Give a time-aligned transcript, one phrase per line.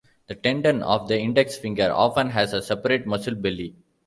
[0.25, 3.75] The tendon of the index finger often has a separate muscle belly.